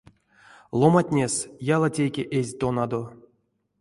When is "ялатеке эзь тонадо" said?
1.75-3.01